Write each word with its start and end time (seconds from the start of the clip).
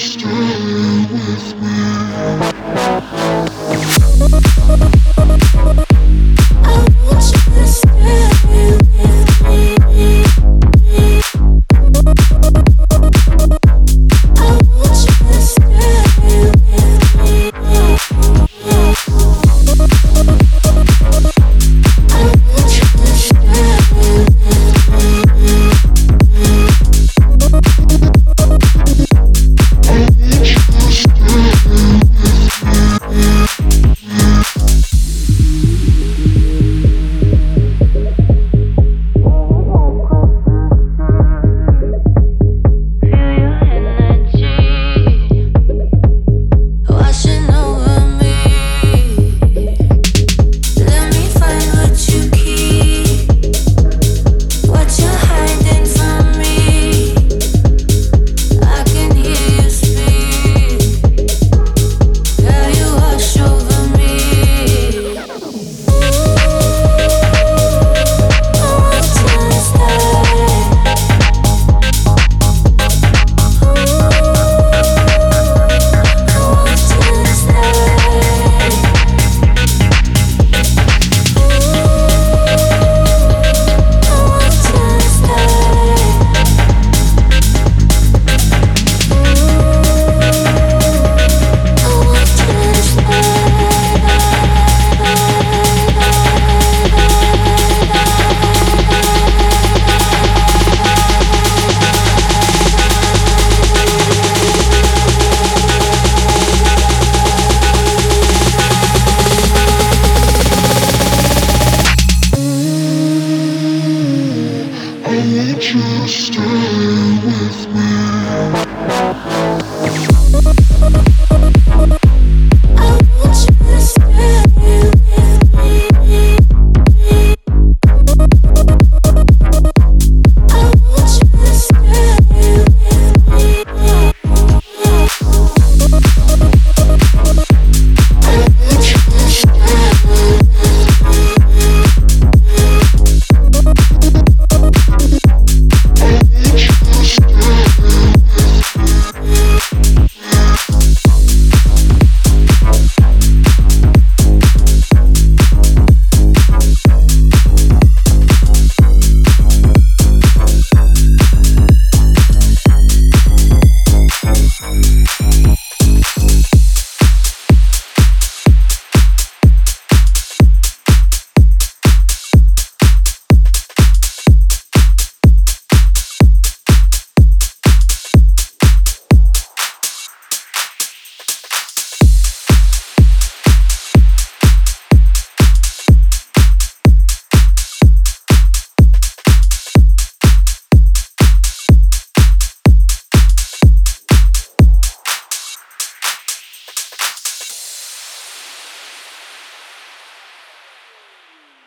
want 0.00 0.49